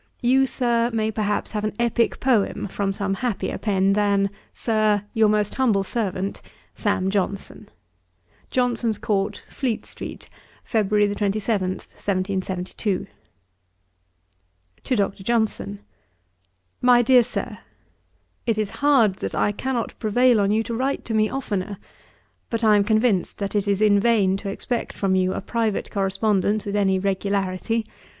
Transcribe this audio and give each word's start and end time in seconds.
You, 0.23 0.47
Sir, 0.47 0.89
may 0.91 1.11
perhaps 1.11 1.51
have 1.51 1.63
an 1.63 1.73
epick 1.77 2.19
poem 2.19 2.67
from 2.67 2.91
some 2.91 3.13
happier 3.13 3.59
pen 3.59 3.93
than, 3.93 4.31
Sir, 4.51 5.03
'Your 5.13 5.29
most 5.29 5.53
humble 5.53 5.83
servant, 5.83 6.41
'SAM. 6.73 7.11
JOHNSON.' 7.11 7.69
'Johnson's 8.49 8.97
court, 8.97 9.43
Fleet 9.47 9.85
street, 9.85 10.27
February 10.63 11.13
27, 11.13 11.69
1772.' 11.73 13.05
'To 14.81 14.95
DR. 14.95 15.13
JOHNSON. 15.23 15.79
'MY 16.81 17.01
DEAR 17.03 17.21
SIR, 17.21 17.59
'It 18.47 18.57
is 18.57 18.69
hard 18.81 19.17
that 19.17 19.35
I 19.35 19.51
cannot 19.51 19.93
prevail 19.99 20.41
on 20.41 20.49
you 20.49 20.63
to 20.63 20.73
write 20.73 21.05
to 21.05 21.13
me 21.13 21.29
oftener. 21.29 21.77
But 22.49 22.63
I 22.63 22.75
am 22.75 22.83
convinced 22.83 23.37
that 23.37 23.53
it 23.53 23.67
is 23.67 23.81
in 23.81 23.99
vain 23.99 24.35
to 24.37 24.49
expect 24.49 24.93
from 24.93 25.13
you 25.13 25.33
a 25.35 25.41
private 25.41 25.91
correspondence 25.91 26.65
with 26.65 26.75
any 26.75 26.97
regularity. 26.97 27.85